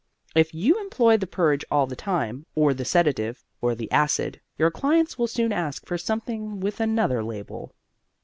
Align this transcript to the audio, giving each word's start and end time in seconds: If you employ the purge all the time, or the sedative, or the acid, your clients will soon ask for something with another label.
If 0.33 0.51
you 0.55 0.79
employ 0.81 1.17
the 1.17 1.27
purge 1.27 1.63
all 1.69 1.85
the 1.85 1.95
time, 1.95 2.47
or 2.55 2.73
the 2.73 2.85
sedative, 2.85 3.45
or 3.61 3.75
the 3.75 3.91
acid, 3.91 4.41
your 4.57 4.71
clients 4.71 5.19
will 5.19 5.27
soon 5.27 5.53
ask 5.53 5.85
for 5.85 5.95
something 5.99 6.59
with 6.59 6.79
another 6.79 7.23
label. 7.23 7.75